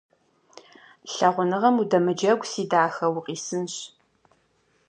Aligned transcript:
Лъагъуныгъэм 1.13 1.75
удэмыджэгу, 1.81 2.49
си 2.51 2.63
дахэ, 2.71 3.05
укъисынщ. 3.17 3.75